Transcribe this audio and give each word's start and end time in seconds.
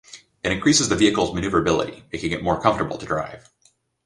It 0.43 0.51
increases 0.51 0.89
the 0.89 0.95
vehicle's 0.95 1.31
maneuverability, 1.31 2.03
making 2.11 2.31
it 2.31 2.41
more 2.41 2.59
comfortable 2.59 2.97
to 2.97 3.05
drive. 3.05 3.47